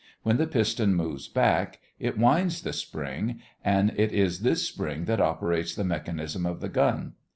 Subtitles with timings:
[0.23, 5.21] When the piston moves back, it winds the spring, and it is this spring that
[5.21, 7.13] operates the mechanism of the gun.